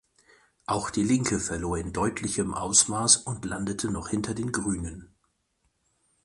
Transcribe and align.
Auch 0.65 0.89
die 0.89 1.03
Linke 1.03 1.39
verlor 1.39 1.77
in 1.77 1.93
deutlichem 1.93 2.55
Ausmaß 2.55 3.17
und 3.17 3.45
landete 3.45 3.91
noch 3.91 4.09
hinter 4.09 4.33
den 4.33 4.51
Grünen. 4.51 5.13